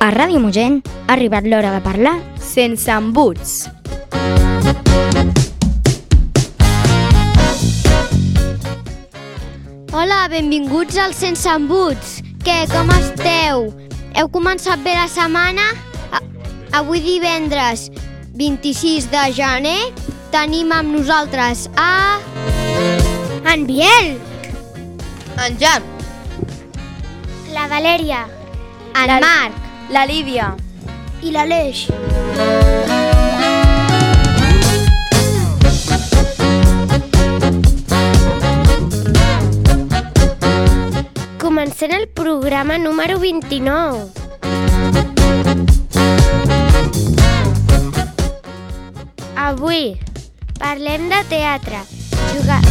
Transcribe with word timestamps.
A 0.00 0.06
Ràdio 0.08 0.40
Mogent 0.40 0.78
ha 1.04 1.12
arribat 1.12 1.44
l'hora 1.44 1.74
de 1.74 1.80
parlar 1.84 2.14
sense 2.40 2.88
embuts. 2.88 3.66
Hola, 9.92 10.22
benvinguts 10.32 10.96
al 10.96 11.12
Sense 11.12 11.44
Embuts. 11.52 12.16
Què, 12.40 12.56
com 12.72 12.88
esteu? 12.96 13.68
Heu 14.16 14.32
començat 14.32 14.80
bé 14.80 14.96
la 14.96 15.04
setmana? 15.12 15.68
A 16.16 16.24
Avui 16.80 17.04
divendres 17.04 17.90
26 18.40 19.12
de 19.12 19.28
gener 19.36 19.78
tenim 20.32 20.72
amb 20.72 20.96
nosaltres 20.96 21.68
a... 21.76 22.16
En 23.52 23.68
Biel, 23.68 24.14
En 25.44 25.60
Jan, 25.60 25.84
la 27.52 27.68
Valèria 27.68 28.28
En 28.96 29.20
Marc. 29.20 29.59
La 29.90 30.04
Lídia, 30.06 30.54
i 31.22 31.32
l'Aleix. 31.34 31.88
Comencem 41.42 41.90
el 41.96 42.06
programa 42.08 42.78
número 42.78 43.18
29. 43.18 44.06
Avui 49.34 49.98
parlem 50.60 51.10
de 51.10 51.24
teatre. 51.34 51.82
Jugar... 52.30 52.62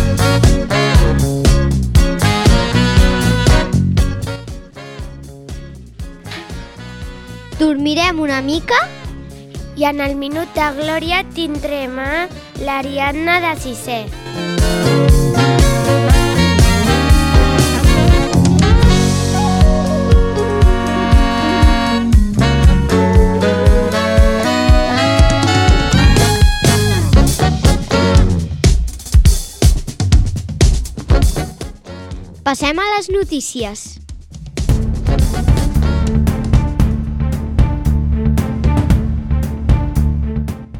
Dormirem 7.59 8.21
una 8.21 8.41
mica? 8.41 8.77
I 9.75 9.83
en 9.83 9.99
el 9.99 10.13
minut 10.15 10.47
de 10.55 10.67
glòria 10.77 11.25
tindrem 11.35 11.99
a 11.99 12.29
l'Ariadna 12.63 13.41
de 13.43 13.51
sisè. 13.59 13.99
Passem 32.47 32.79
a 32.79 32.93
les 32.95 33.11
notícies. 33.11 33.89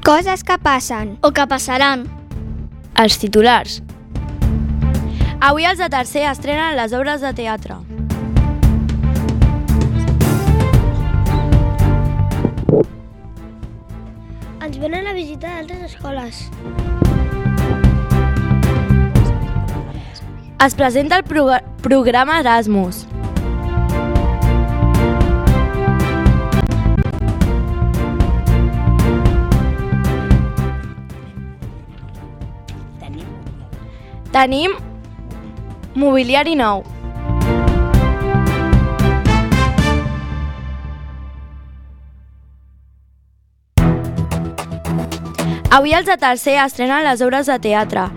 Coses 0.09 0.43
que 0.43 0.57
passen 0.57 1.19
O 1.21 1.29
que 1.29 1.45
passaran. 1.45 2.07
els 2.97 3.17
titulars. 3.21 3.83
Avui 5.39 5.67
els 5.69 5.77
de 5.77 5.89
tercer 5.93 6.23
estrenen 6.25 6.73
les 6.79 6.95
obres 6.97 7.21
de 7.21 7.29
teatre. 7.37 7.77
Ens 14.65 14.81
venen 14.81 15.05
a 15.05 15.13
visitar 15.13 15.53
d'altres 15.59 15.85
escoles. 15.93 16.41
Es 20.65 20.73
presenta 20.73 21.21
el 21.21 21.23
prog 21.23 21.53
programa 21.85 22.39
Erasmus. 22.39 23.05
Tenim 34.29 34.75
mobiliari 35.95 36.55
nou. 36.55 36.83
Avui 45.69 45.93
els 45.93 46.07
de 46.09 46.15
tercer 46.17 46.57
estrenen 46.61 47.05
les 47.05 47.21
obres 47.21 47.49
de 47.49 47.57
teatre, 47.61 48.07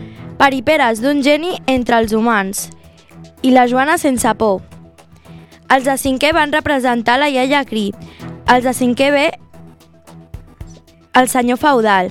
Periperes 0.42 0.98
d'un 0.98 1.20
geni 1.22 1.52
entre 1.70 2.00
els 2.02 2.10
humans 2.16 2.64
i 3.46 3.52
la 3.54 3.68
Joana 3.70 3.94
sense 4.00 4.32
por. 4.40 4.58
Els 5.70 5.86
de 5.86 5.94
cinquè 6.00 6.32
van 6.34 6.50
representar 6.50 7.14
la 7.20 7.28
iaia 7.30 7.62
Cri, 7.68 7.92
els 8.50 8.66
de 8.66 8.72
cinquè 8.74 9.12
B 9.14 9.22
el 11.14 11.28
senyor 11.28 11.60
feudal. 11.62 12.10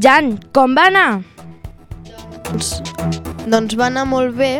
Jan, 0.00 0.38
com 0.56 0.72
va 0.78 0.88
anar? 0.88 1.33
Doncs, 2.44 2.70
doncs 3.50 3.76
va 3.80 3.88
anar 3.90 4.04
molt 4.08 4.36
bé 4.38 4.52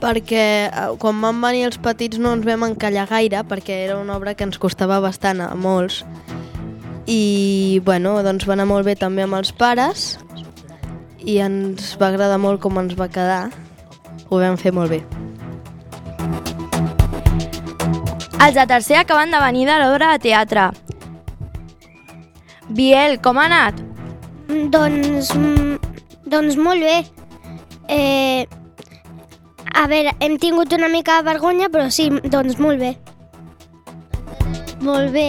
perquè 0.00 0.44
eh, 0.68 0.86
quan 1.00 1.20
van 1.24 1.40
venir 1.40 1.66
els 1.70 1.80
petits 1.82 2.20
no 2.20 2.34
ens 2.36 2.46
vam 2.46 2.66
encallar 2.68 3.08
gaire 3.10 3.42
perquè 3.48 3.82
era 3.86 3.98
una 3.98 4.16
obra 4.16 4.36
que 4.36 4.46
ens 4.46 4.60
costava 4.62 5.00
bastant 5.00 5.40
a 5.42 5.52
molts 5.56 6.02
i 7.06 7.80
bueno, 7.86 8.18
doncs 8.26 8.46
va 8.48 8.56
anar 8.58 8.68
molt 8.68 8.86
bé 8.86 8.96
també 8.98 9.24
amb 9.24 9.38
els 9.38 9.52
pares 9.56 10.16
i 11.24 11.38
ens 11.42 11.94
va 12.00 12.12
agradar 12.12 12.38
molt 12.42 12.60
com 12.62 12.78
ens 12.82 12.96
va 12.98 13.08
quedar 13.08 13.46
ho 14.28 14.42
vam 14.42 14.58
fer 14.60 14.74
molt 14.76 14.92
bé 14.92 15.04
Els 18.46 18.54
de 18.54 18.66
tercer 18.68 18.98
acaben 19.00 19.32
de 19.32 19.38
venir 19.42 19.64
de 19.66 19.76
l'obra 19.80 20.12
de 20.12 20.20
teatre. 20.22 20.68
Biel, 22.68 23.16
com 23.24 23.40
ha 23.40 23.46
anat? 23.48 23.80
Doncs, 24.74 25.32
mm, 25.34 25.65
doncs 26.26 26.56
molt 26.58 26.82
bé. 26.82 26.96
Eh, 27.88 28.46
a 29.76 29.86
veure, 29.90 30.14
hem 30.20 30.38
tingut 30.42 30.72
una 30.72 30.88
mica 30.88 31.18
de 31.20 31.26
vergonya, 31.28 31.70
però 31.72 31.88
sí, 31.90 32.08
doncs 32.30 32.58
molt 32.62 32.82
bé. 32.82 32.96
Molt 34.84 35.12
bé 35.14 35.28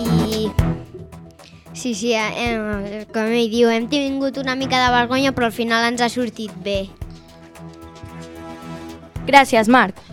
i... 0.00 0.48
Sí, 1.80 1.94
sí, 1.94 2.12
eh, 2.12 3.06
com 3.14 3.30
ell 3.32 3.48
diu, 3.52 3.70
hem 3.72 3.86
tingut 3.88 4.36
una 4.42 4.56
mica 4.58 4.82
de 4.82 4.90
vergonya, 4.92 5.32
però 5.32 5.48
al 5.48 5.56
final 5.56 5.86
ens 5.88 6.02
ha 6.04 6.10
sortit 6.12 6.52
bé. 6.64 6.82
Gràcies, 9.30 9.70
Marc. 9.70 10.09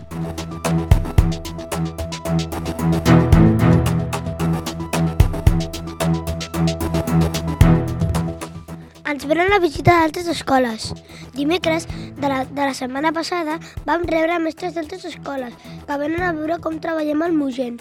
Ens 9.28 9.36
venen 9.36 9.52
a 9.52 9.58
visitar 9.60 9.94
d'altres 10.00 10.24
escoles. 10.32 10.94
Dimecres 11.34 11.84
de 12.16 12.28
la, 12.32 12.46
de 12.46 12.62
la 12.64 12.72
setmana 12.72 13.10
passada 13.12 13.58
vam 13.84 14.06
rebre 14.08 14.38
mestres 14.40 14.72
d'altres 14.72 15.04
escoles 15.04 15.52
que 15.84 15.98
venen 16.00 16.22
a 16.24 16.30
veure 16.32 16.56
com 16.64 16.78
treballem 16.80 17.20
al 17.26 17.34
Mogent. 17.36 17.76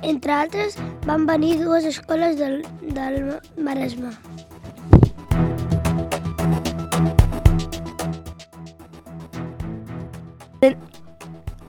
Entre 0.00 0.32
altres, 0.32 0.78
van 1.04 1.26
venir 1.28 1.58
dues 1.60 1.84
escoles 1.84 2.40
del, 2.40 2.64
del 2.80 3.36
Maresme. 3.60 4.14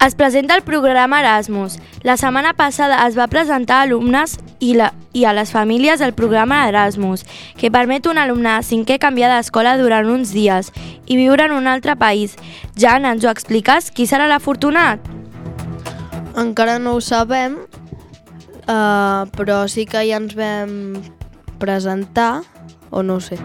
Es 0.05 0.15
presenta 0.15 0.55
el 0.55 0.63
programa 0.63 1.19
Erasmus. 1.19 1.79
La 2.03 2.15
setmana 2.15 2.53
passada 2.53 3.05
es 3.09 3.19
va 3.19 3.27
presentar 3.27 3.81
a 3.81 3.89
alumnes 3.89 4.39
i, 4.59 4.73
la, 4.77 4.93
i 5.13 5.25
a 5.25 5.33
les 5.33 5.51
famílies 5.51 6.01
el 6.01 6.13
programa 6.13 6.67
Erasmus, 6.69 7.25
que 7.57 7.71
permet 7.71 8.07
un 8.07 8.17
alumne 8.21 8.57
cinquè 8.63 8.99
canviar 8.99 9.33
d'escola 9.33 9.77
durant 9.81 10.09
uns 10.09 10.33
dies 10.35 10.71
i 11.05 11.17
viure 11.17 11.49
en 11.49 11.57
un 11.57 11.67
altre 11.67 11.95
país. 11.95 12.37
Jan, 12.75 13.05
ens 13.05 13.25
ho 13.25 13.31
expliques? 13.31 13.91
Qui 13.91 14.07
serà 14.09 14.29
l'afortunat? 14.31 15.15
encara 16.35 16.79
no 16.79 16.95
ho 16.95 17.01
sabem 17.01 17.55
uh, 18.67 19.23
però 19.35 19.65
sí 19.71 19.85
que 19.87 20.03
ja 20.07 20.19
ens 20.19 20.35
vam 20.35 20.99
presentar 21.61 22.43
o 22.91 23.03
no 23.03 23.19
sé 23.23 23.39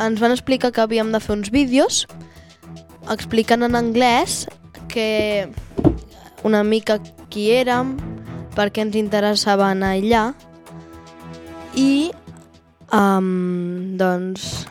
ens 0.00 0.22
van 0.22 0.34
explicar 0.34 0.72
que 0.72 0.84
havíem 0.84 1.10
de 1.12 1.20
fer 1.20 1.34
uns 1.36 1.50
vídeos 1.50 2.04
explicant 3.10 3.66
en 3.66 3.74
anglès 3.74 4.44
que 4.88 5.48
una 6.44 6.62
mica 6.62 7.00
qui 7.32 7.48
érem, 7.50 7.96
per 8.54 8.70
què 8.70 8.84
ens 8.84 8.96
interessava 8.98 9.68
anar 9.70 9.94
allà 9.98 10.24
i 11.74 12.10
um, 12.94 13.96
doncs 13.98 14.64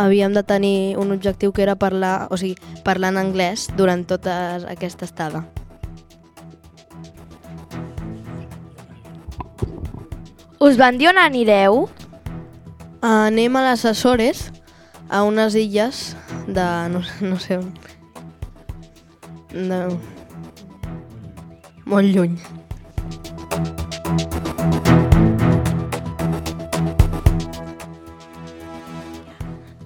havíem 0.00 0.32
de 0.32 0.42
tenir 0.42 0.96
un 0.96 1.12
objectiu 1.12 1.52
que 1.52 1.62
era 1.62 1.76
parlar, 1.76 2.28
o 2.30 2.38
sigui, 2.40 2.56
parlar 2.84 3.12
en 3.12 3.20
anglès 3.20 3.68
durant 3.76 4.04
tota 4.08 4.34
aquesta 4.70 5.04
estada. 5.04 5.44
Us 10.60 10.76
van 10.76 10.98
dir 11.00 11.08
on 11.08 11.18
anireu? 11.18 11.86
Anem 13.00 13.56
a 13.56 13.64
les 13.70 13.84
Açores, 13.88 14.50
a 15.08 15.22
unes 15.24 15.56
illes 15.56 16.14
de... 16.46 16.66
no, 16.92 17.00
no 17.24 17.38
sé 17.40 17.58
on. 17.58 17.72
No. 19.50 19.98
molt 21.90 22.12
lluny. 22.14 22.59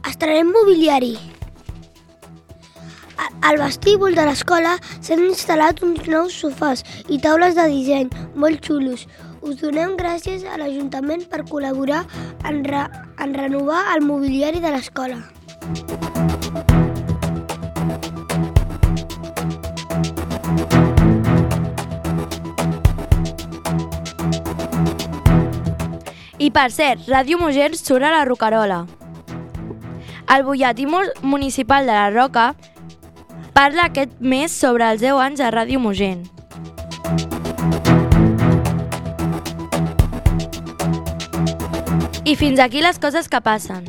Estrenem 0.08 0.48
mobiliari. 0.52 1.18
Al 3.44 3.58
vestíbul 3.60 4.14
de 4.16 4.24
l'escola 4.24 4.78
s'han 5.04 5.20
instal·lat 5.26 5.82
uns 5.84 6.08
nous 6.08 6.32
sofàs 6.32 6.80
i 7.12 7.18
taules 7.20 7.52
de 7.58 7.66
disseny 7.68 8.08
molt 8.32 8.64
xulos. 8.64 9.04
Us 9.44 9.60
donem 9.60 9.92
gràcies 10.00 10.48
a 10.48 10.56
l'Ajuntament 10.56 11.28
per 11.28 11.44
col·laborar 11.50 12.06
en, 12.48 12.64
re 12.64 12.86
en 13.20 13.36
renovar 13.36 13.82
el 13.92 14.06
mobiliari 14.08 14.64
de 14.64 14.72
l'escola. 14.72 15.20
Per 26.54 26.70
cert, 26.72 27.08
Ràdio 27.10 27.38
Mogent 27.40 27.74
surt 27.78 28.04
a 28.06 28.12
la 28.14 28.24
Rocarola. 28.28 28.84
El 30.34 30.44
butlletí 30.46 30.86
mu- 30.86 31.10
municipal 31.22 31.86
de 31.86 31.92
la 31.92 32.10
Roca 32.10 32.54
parla 33.52 33.88
aquest 33.90 34.14
mes 34.20 34.52
sobre 34.52 34.88
els 34.90 35.00
10 35.02 35.20
anys 35.26 35.42
de 35.42 35.50
Ràdio 35.50 35.80
Mogent. 35.80 36.24
I 42.24 42.34
fins 42.40 42.58
aquí 42.60 42.80
les 42.80 42.98
coses 42.98 43.28
que 43.28 43.40
passen. 43.40 43.84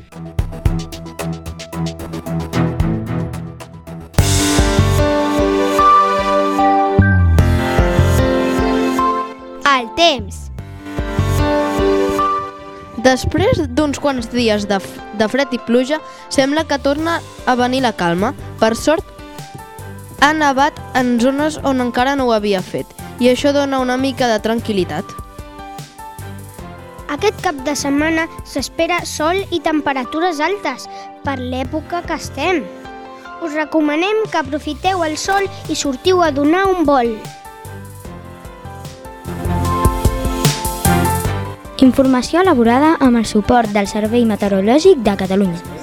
El 9.76 9.90
temps. 9.96 10.45
Després 13.06 13.60
d'uns 13.78 14.00
quants 14.02 14.32
dies 14.32 14.64
de, 14.66 14.80
de 15.20 15.26
fred 15.30 15.52
i 15.54 15.60
pluja, 15.62 16.00
sembla 16.34 16.64
que 16.66 16.80
torna 16.82 17.20
a 17.46 17.54
venir 17.60 17.84
la 17.86 17.92
calma. 17.94 18.32
Per 18.58 18.72
sort, 18.80 19.06
ha 20.26 20.32
nevat 20.34 20.80
en 20.98 21.20
zones 21.22 21.60
on 21.62 21.84
encara 21.84 22.16
no 22.18 22.26
ho 22.26 22.34
havia 22.34 22.64
fet, 22.66 22.90
i 23.22 23.30
això 23.30 23.54
dona 23.54 23.84
una 23.84 24.00
mica 24.02 24.32
de 24.32 24.40
tranquil·litat. 24.42 25.14
Aquest 27.14 27.38
cap 27.46 27.62
de 27.68 27.76
setmana 27.78 28.26
s'espera 28.50 29.04
sol 29.06 29.38
i 29.54 29.62
temperatures 29.62 30.42
altes 30.42 30.90
per 31.24 31.38
l'època 31.38 32.02
que 32.10 32.18
estem. 32.18 32.64
Us 33.46 33.54
recomanem 33.54 34.26
que 34.32 34.42
aprofiteu 34.42 35.06
el 35.06 35.20
sol 35.22 35.46
i 35.70 35.78
sortiu 35.78 36.26
a 36.26 36.34
donar 36.34 36.66
un 36.74 36.88
vol. 36.90 37.14
Informació 41.84 42.40
elaborada 42.40 42.94
amb 43.04 43.20
el 43.20 43.26
suport 43.28 43.74
del 43.76 43.90
Servei 43.92 44.24
Meteorològic 44.24 45.02
de 45.04 45.16
Catalunya. 45.20 45.75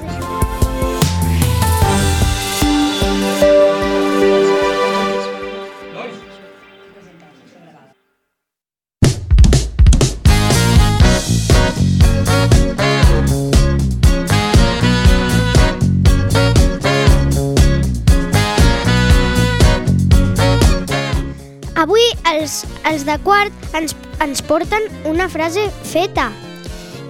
Els, 22.63 22.67
els 22.85 23.05
de 23.07 23.19
quart 23.23 23.75
ens, 23.77 23.95
ens 24.23 24.43
porten 24.43 24.83
una 25.09 25.29
frase 25.29 25.69
feta 25.85 26.31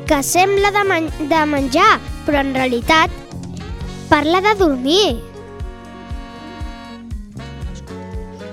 que 0.09 0.23
sembla 0.23 0.73
de, 0.73 0.85
men 0.89 1.09
de 1.29 1.43
menjar, 1.47 1.99
però 2.27 2.43
en 2.43 2.55
realitat 2.55 3.11
parla 4.11 4.41
de 4.45 4.55
dormir. 4.59 5.21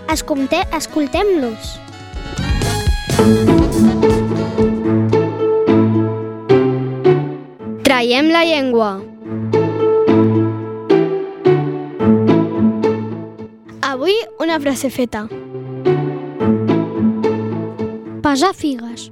Escolte 0.09 0.63
Escoltem-los. 0.75 1.75
Traiem 7.83 8.31
la 8.31 8.45
llengua. 8.45 9.01
Avui 13.81 14.15
una 14.39 14.59
frase 14.59 14.89
feta. 14.89 15.27
Pesar 18.29 18.53
figues. 18.53 19.07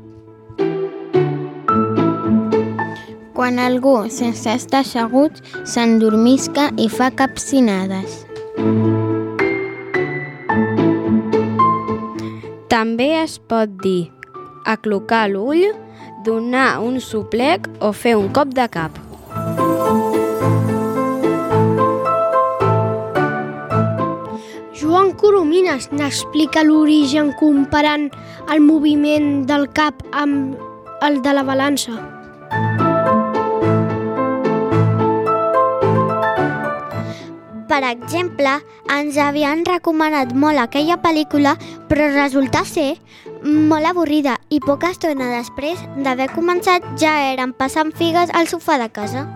Quan 3.34 3.58
algú, 3.58 3.96
sense 4.14 4.52
estar 4.54 4.84
assegut, 4.84 5.40
s'endormisca 5.66 6.68
i 6.78 6.86
fa 6.86 7.08
capcinades. 7.18 8.20
També 12.70 13.10
es 13.24 13.40
pot 13.42 13.74
dir 13.82 14.12
aclocar 14.70 15.26
l'ull, 15.34 15.66
donar 16.30 16.70
un 16.86 17.02
soplec 17.02 17.66
o 17.82 17.96
fer 17.98 18.14
un 18.22 18.30
cop 18.38 18.54
de 18.54 18.70
cap. 18.70 19.07
Coromines 25.48 25.86
n'explica 25.96 26.60
l'origen 26.68 27.30
comparant 27.40 28.10
el 28.52 28.60
moviment 28.60 29.46
del 29.48 29.70
cap 29.72 30.02
amb 30.12 30.58
el 31.08 31.22
de 31.24 31.32
la 31.32 31.44
balança. 31.48 31.94
Per 37.72 37.80
exemple, 37.94 38.58
ens 38.92 39.16
havien 39.16 39.64
recomanat 39.64 40.36
molt 40.36 40.60
aquella 40.60 41.00
pel·lícula, 41.00 41.56
però 41.88 42.12
resulta 42.12 42.68
ser 42.68 42.98
molt 43.48 43.88
avorrida 43.88 44.36
i 44.52 44.60
poca 44.60 44.92
estona 44.92 45.32
després 45.38 45.80
d'haver 45.96 46.28
començat 46.36 46.92
ja 47.00 47.22
eren 47.32 47.56
passant 47.56 47.96
figues 47.96 48.36
al 48.36 48.52
sofà 48.52 48.82
de 48.84 48.92
casa. 48.92 49.30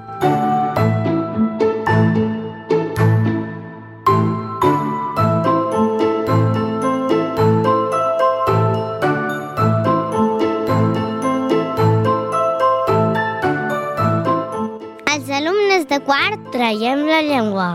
Quart 16.06 16.52
traiem 16.52 17.06
la 17.08 17.22
llengua. 17.22 17.70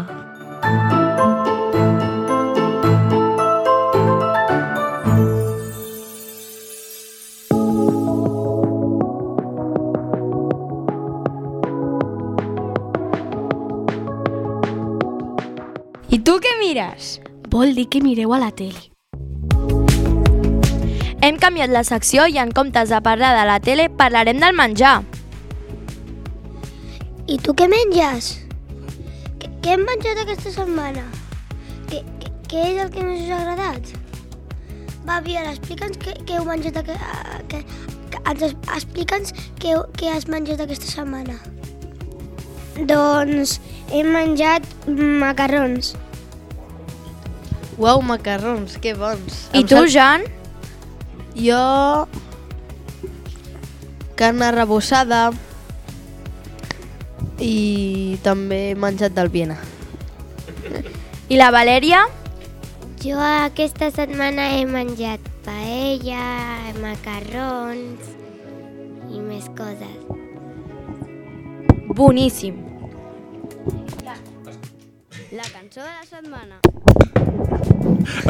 I 16.09 16.19
tu 16.23 16.39
què 16.41 16.53
mires? 16.61 17.17
Vol 17.51 17.75
dir 17.75 17.89
que 17.91 18.01
mireu 18.03 18.35
a 18.35 18.39
la 18.43 18.51
tele. 18.55 18.91
Hem 21.27 21.39
canviat 21.43 21.73
la 21.73 21.83
secció 21.83 22.29
i 22.31 22.39
en 22.39 22.53
comptes 22.55 22.93
de 22.93 23.01
parlar 23.03 23.33
de 23.35 23.45
la 23.49 23.59
tele 23.59 23.89
parlarem 23.91 24.39
del 24.39 24.55
menjar. 24.55 25.01
I 27.27 27.39
tu 27.43 27.55
què 27.59 27.67
menges? 27.71 28.33
Què, 29.41 29.49
què 29.65 29.73
hem 29.75 29.83
menjat 29.89 30.21
aquesta 30.23 30.53
setmana? 30.55 31.03
Què, 31.91 32.03
què, 32.23 32.31
què 32.51 32.61
és 32.73 32.81
el 32.85 32.93
que 32.95 33.03
més 33.07 33.25
us 33.25 33.33
ha 33.35 33.41
agradat? 33.43 33.91
Va, 35.07 35.21
Biel, 35.25 35.47
explica'ns 35.51 35.99
què, 36.03 36.15
què 36.27 36.39
heu 36.39 36.47
menjat 36.47 36.79
que, 36.87 36.97
que, 37.53 37.61
ens 38.31 38.43
es- 38.49 38.57
explica'ns 38.77 39.35
què, 39.63 39.75
què 39.99 40.13
has 40.15 40.27
menjat 40.31 40.63
aquesta 40.65 40.91
setmana. 40.91 41.39
Doncs 42.91 43.57
hem 43.95 44.11
menjat 44.15 44.67
macarrons. 45.23 45.95
Uau, 47.79 48.01
macarrons, 48.07 48.79
que 48.81 48.95
bons. 48.97 49.43
I 49.53 49.63
Em 49.63 49.67
tu, 49.69 49.83
sap- 49.83 49.93
Jan? 49.95 50.27
Jo... 51.37 52.07
Carn 54.17 54.41
arrebossada 54.41 55.27
i 57.43 58.19
també 58.25 58.71
he 58.71 58.77
menjat 58.79 59.17
del 59.17 59.29
Viena. 59.33 59.57
I 61.33 61.39
la 61.41 61.51
Valèria? 61.55 62.07
Jo 63.03 63.19
aquesta 63.21 63.91
setmana 63.95 64.49
he 64.57 64.65
menjat 64.67 65.21
paella, 65.47 66.23
macarrons 66.81 68.15
i 69.13 69.21
més 69.21 69.51
coses. 69.59 69.99
Boníssim. 71.97 72.63
La 75.33 75.47
cançó 75.53 75.83
de 75.83 75.93
la 75.93 76.05
setmana. 76.09 76.76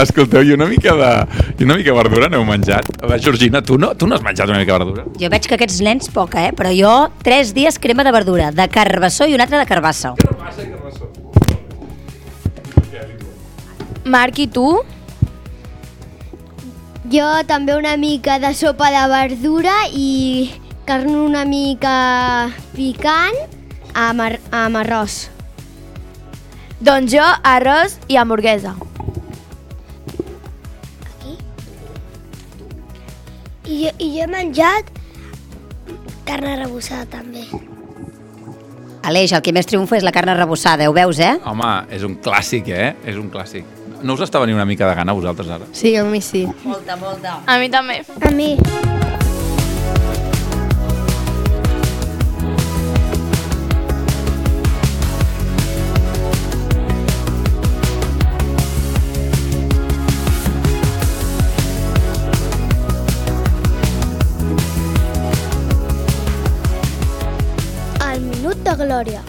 Escolteu, 0.02 0.42
i 0.46 0.54
una 0.54 0.66
mica 0.70 0.94
de, 0.98 1.10
i 1.58 1.66
una 1.66 1.76
mica 1.78 1.92
de 1.92 1.96
verdura 1.98 2.28
n'heu 2.32 2.44
menjat? 2.48 2.88
Va, 3.02 3.18
Georgina, 3.22 3.62
tu 3.62 3.78
no, 3.80 3.92
tu 3.98 4.08
no 4.08 4.16
has 4.16 4.24
menjat 4.24 4.50
una 4.50 4.60
mica 4.62 4.76
de 4.76 4.84
verdura? 4.84 5.06
Jo 5.20 5.30
veig 5.32 5.48
que 5.48 5.56
aquests 5.58 5.80
nens 5.84 6.10
poca, 6.12 6.46
eh? 6.48 6.52
Però 6.56 6.72
jo, 6.74 6.94
tres 7.24 7.54
dies 7.56 7.78
crema 7.82 8.04
de 8.06 8.12
verdura, 8.14 8.50
de 8.54 8.68
carbassó 8.72 9.28
i 9.28 9.36
un 9.36 9.44
altre 9.44 9.60
de 9.62 9.66
carbassa. 9.68 10.14
Marc, 14.06 14.38
i 14.38 14.46
tu? 14.46 14.68
Jo 17.10 17.26
també 17.46 17.74
una 17.78 17.96
mica 17.96 18.38
de 18.42 18.52
sopa 18.54 18.90
de 18.94 19.02
verdura 19.10 19.74
i 19.94 20.50
carn 20.86 21.14
una 21.14 21.44
mica 21.46 22.50
picant 22.74 23.38
amb, 23.94 24.22
ar 24.22 24.36
amb 24.54 24.82
arròs. 24.82 25.24
Doncs 26.82 27.14
jo, 27.14 27.24
arròs 27.46 27.98
i 28.06 28.18
hamburguesa. 28.20 28.74
I 33.66 33.80
jo, 33.84 33.94
i 33.98 34.10
jo 34.14 34.24
he 34.24 34.28
menjat 34.30 34.90
carn 36.26 36.46
arrebossada 36.52 37.06
també. 37.18 37.46
Aleix, 39.06 39.32
el 39.36 39.42
que 39.42 39.54
més 39.54 39.68
triomfa 39.70 40.00
és 40.00 40.06
la 40.06 40.12
carn 40.14 40.32
arrebossada, 40.32 40.88
ho 40.90 40.94
veus, 40.94 41.20
eh? 41.22 41.36
Home, 41.46 41.70
és 41.94 42.02
un 42.06 42.18
clàssic, 42.22 42.72
eh? 42.74 42.92
És 43.06 43.18
un 43.18 43.30
clàssic. 43.30 43.68
No 44.02 44.18
us 44.18 44.26
està 44.26 44.42
venint 44.42 44.58
una 44.58 44.66
mica 44.68 44.88
de 44.88 44.98
gana 44.98 45.14
a 45.14 45.18
vosaltres 45.18 45.50
ara? 45.58 45.70
Sí, 45.72 45.94
a 45.96 46.04
mi 46.04 46.20
sí. 46.20 46.44
Molta, 46.64 46.98
molta. 47.00 47.40
A 47.46 47.58
mi 47.62 47.70
també. 47.72 48.02
A 48.20 48.34
mi. 48.34 48.56
Glòria. 68.76 69.22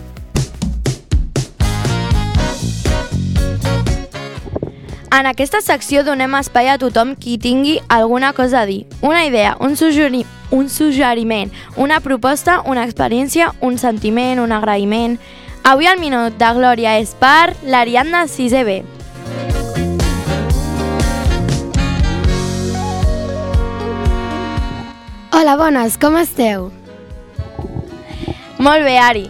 En 5.17 5.25
aquesta 5.25 5.63
secció 5.65 6.03
donem 6.05 6.35
espai 6.37 6.67
a 6.69 6.77
tothom 6.77 7.15
qui 7.15 7.37
tingui 7.41 7.79
alguna 7.87 8.33
cosa 8.37 8.61
a 8.61 8.67
dir. 8.69 8.85
Una 9.01 9.23
idea, 9.25 9.55
un, 9.59 9.75
suggeri 9.79 10.25
un 10.51 10.69
suggeriment, 10.69 11.51
una 11.75 11.99
proposta, 11.99 12.61
una 12.65 12.83
experiència, 12.85 13.53
un 13.61 13.77
sentiment, 13.77 14.39
un 14.39 14.51
agraïment... 14.51 15.17
Avui 15.67 15.83
el 15.89 15.99
minut 15.99 16.37
de 16.39 16.47
glòria 16.55 16.93
és 17.01 17.09
per 17.19 17.51
l'Ariadna 17.67 18.21
6B. 18.31 18.77
Hola, 25.35 25.59
bones, 25.59 25.99
com 25.99 26.15
esteu? 26.23 26.71
Molt 28.67 28.83
bé, 28.83 28.97
Ari. 28.99 29.21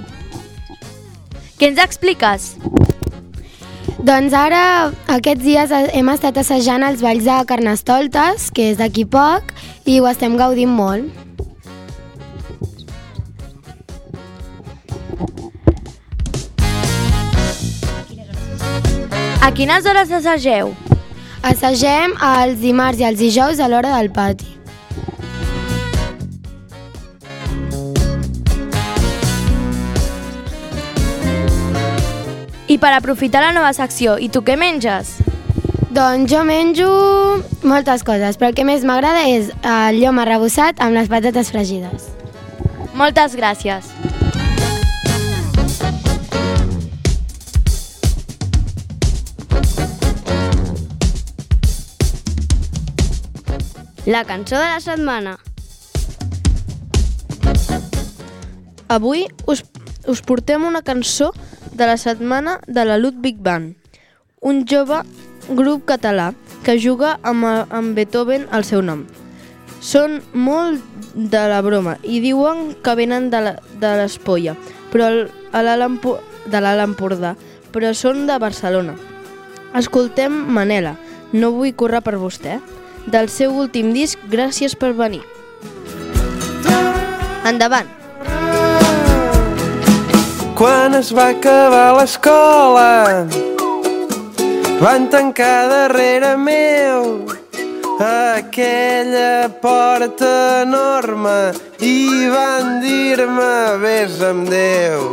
Què 1.61 1.67
ens 1.69 1.77
expliques? 1.83 2.45
Doncs 4.07 4.33
ara, 4.33 4.61
aquests 5.13 5.43
dies 5.45 5.73
hem 5.77 6.09
estat 6.09 6.39
assajant 6.41 6.81
els 6.87 7.03
balls 7.05 7.27
de 7.27 7.35
Carnestoltes, 7.51 8.47
que 8.49 8.71
és 8.71 8.81
d'aquí 8.81 9.05
poc, 9.05 9.53
i 9.85 9.99
ho 10.01 10.09
estem 10.09 10.39
gaudint 10.41 10.73
molt. 10.73 11.05
A 19.37 19.53
quines 19.53 19.85
hores 19.85 20.17
assageu? 20.23 20.73
Assagem 21.45 22.17
els 22.33 22.57
dimarts 22.65 23.05
i 23.05 23.11
els 23.13 23.21
dijous 23.21 23.61
a 23.61 23.69
l'hora 23.69 23.99
del 23.99 24.09
pati. 24.17 24.56
Per 32.87 32.93
aprofitar 32.95 33.41
la 33.43 33.51
nova 33.51 33.73
secció, 33.75 34.13
i 34.15 34.29
tu 34.31 34.39
què 34.47 34.53
menges? 34.55 35.17
Doncs 35.91 36.31
jo 36.31 36.39
menjo 36.47 36.87
moltes 37.67 38.05
coses, 38.07 38.37
però 38.39 38.47
el 38.47 38.55
que 38.55 38.63
més 38.63 38.85
m'agrada 38.87 39.25
és 39.27 39.49
el 39.59 39.97
llom 39.99 40.21
arrebossat 40.23 40.79
amb 40.79 40.95
les 40.95 41.09
patates 41.11 41.51
fregides. 41.51 42.05
Moltes 42.95 43.35
gràcies. 43.35 43.89
La 54.07 54.23
cançó 54.23 54.55
de 54.55 54.63
la 54.63 54.79
setmana. 54.79 55.35
Avui 58.87 59.27
us, 59.43 59.65
us 60.07 60.23
portem 60.23 60.63
una 60.63 60.85
cançó 60.87 61.33
de 61.77 61.85
la 61.85 61.97
setmana 61.97 62.59
de 62.67 62.83
la 62.85 62.97
Ludwig 62.97 63.37
Band, 63.37 63.75
un 64.41 64.65
jove 64.65 65.03
grup 65.49 65.85
català 65.85 66.33
que 66.65 66.77
juga 66.81 67.19
amb, 67.23 67.45
amb 67.45 67.95
Beethoven 67.95 68.47
al 68.51 68.65
seu 68.65 68.81
nom. 68.81 69.05
Són 69.79 70.21
molt 70.33 70.81
de 71.13 71.43
la 71.49 71.61
broma 71.61 71.97
i 72.03 72.19
diuen 72.19 72.73
que 72.83 72.95
venen 72.97 73.29
de 73.29 73.41
la- 73.41 73.59
de 73.79 73.91
l'Espolla, 73.99 74.55
però 74.91 75.07
el, 75.07 75.29
a 75.53 75.61
de 75.61 76.61
l'Alt 76.61 76.81
Empordà, 76.83 77.35
però 77.71 77.93
són 77.93 78.25
de 78.27 78.37
Barcelona. 78.39 78.95
Escoltem 79.75 80.31
Manela, 80.31 80.95
no 81.33 81.51
vull 81.51 81.75
córrer 81.75 82.01
per 82.01 82.15
vostè, 82.17 82.59
del 83.05 83.29
seu 83.29 83.53
últim 83.53 83.93
disc 83.93 84.17
Gràcies 84.31 84.75
per 84.75 84.93
venir. 84.93 85.21
Endavant! 87.45 87.87
Quan 90.57 90.95
es 90.97 91.11
va 91.13 91.27
acabar 91.35 91.91
l'escola 91.99 93.27
van 94.81 95.05
tancar 95.13 95.67
darrere 95.69 96.31
meu 96.41 97.05
aquella 98.07 99.51
porta 99.61 100.33
enorme 100.63 101.37
i 101.77 102.25
van 102.33 102.81
dir-me 102.81 103.53
vés 103.85 104.17
amb 104.25 104.49
Déu. 104.49 105.05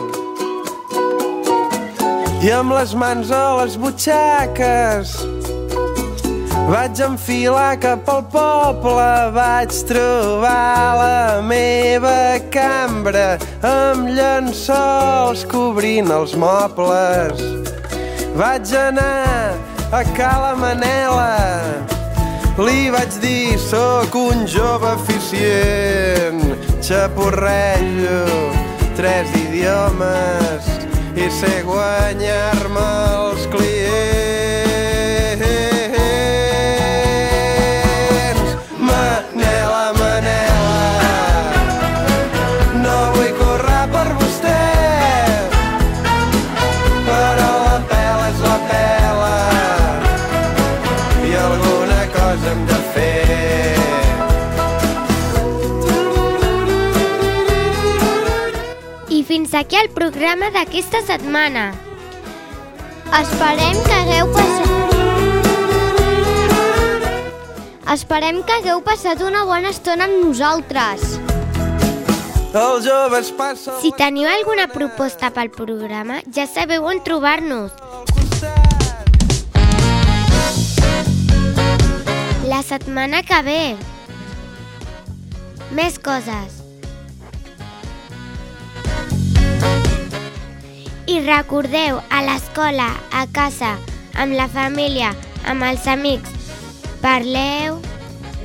I 2.40 2.56
amb 2.62 2.72
les 2.80 2.96
mans 2.96 3.28
a 3.28 3.44
les 3.60 3.76
butxaques 3.76 5.18
vaig 6.68 7.00
enfilar 7.04 7.76
cap 7.80 8.09
al 8.09 8.23
poble, 8.33 9.11
vaig 9.37 9.75
trobar 9.88 10.97
la 10.99 11.42
meva 11.44 12.40
cambra 12.54 13.37
amb 13.61 14.09
llençols 14.16 15.44
cobrint 15.50 16.11
els 16.14 16.35
mobles. 16.38 17.42
Vaig 18.35 18.73
anar 18.78 19.54
a 19.94 20.02
Cala 20.16 20.54
Manela, 20.59 21.37
li 22.59 22.90
vaig 22.94 23.21
dir 23.23 23.59
sóc 23.68 24.16
un 24.18 24.47
jove 24.50 24.97
eficient, 24.97 26.42
xapurrello 26.83 28.25
tres 28.97 29.30
idiomes 29.35 30.68
i 31.18 31.30
sé 31.30 31.62
guanyar-me 31.66 32.90
els 33.21 33.47
clients. 33.50 33.74
I 59.25 59.26
fins 59.26 59.54
aquí 59.57 59.78
el 59.81 59.88
programa 59.88 60.50
d'aquesta 60.52 60.99
setmana. 61.00 61.73
Esperem 63.16 63.78
que 63.87 63.95
hagueu 63.97 64.26
passat... 64.35 64.90
Esperem 67.95 68.43
que 68.45 68.52
hagueu 68.59 68.83
passat 68.85 69.23
una 69.25 69.47
bona 69.49 69.71
estona 69.73 70.04
amb 70.04 70.19
nosaltres. 70.26 71.14
Els 72.52 72.85
joves 72.85 73.31
passen 73.38 73.78
Si 73.81 73.95
teniu 73.97 74.28
alguna 74.28 74.66
proposta 74.69 75.31
pel 75.33 75.49
programa, 75.54 76.19
ja 76.28 76.45
sabeu 76.45 76.85
on 76.85 77.00
trobar-nos. 77.07 77.73
La 82.52 82.61
setmana 82.61 83.25
que 83.25 83.40
ve. 83.49 83.62
Més 85.73 85.97
coses. 85.97 86.63
I 91.06 91.20
recordeu, 91.20 91.99
a 92.08 92.23
l'escola, 92.25 92.87
a 93.12 93.26
casa, 93.28 93.75
amb 94.16 94.32
la 94.38 94.46
família, 94.49 95.11
amb 95.44 95.62
els 95.68 95.84
amics. 95.87 96.30
Parleu... 97.02 97.76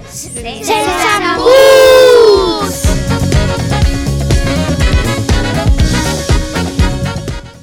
Sense 0.10 0.74
embuts! 1.14 2.82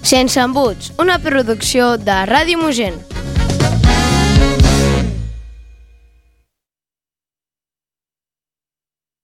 Sense 0.07 0.41
embuts, 0.41 0.93
una 1.03 1.19
producció 1.19 1.97
de 1.99 2.23
Ràdio 2.31 2.63
Mogent. 2.63 3.16